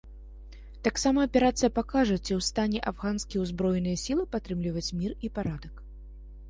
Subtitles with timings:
[0.87, 5.89] Таксама аперацыя пакажа ці ў стане афганскія ўзброеныя сілы падтрымліваць мір і парадак.